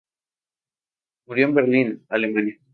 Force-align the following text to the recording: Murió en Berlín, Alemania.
Murió 1.27 1.45
en 1.45 1.53
Berlín, 1.53 2.05
Alemania. 2.09 2.59